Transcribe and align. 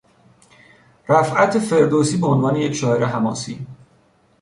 رفعت 1.09 1.59
فردوسی 1.59 2.17
به 2.17 2.27
عنوان 2.27 2.55
یک 2.55 2.73
شاعر 2.73 3.03
حماسی 3.03 3.67